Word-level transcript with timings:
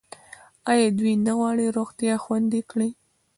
آیا 0.71 0.87
دوی 0.97 1.13
نه 1.25 1.31
غواړي 1.37 1.65
روغتیا 1.77 2.15
خوندي 2.23 2.61
کړي؟ 2.71 2.89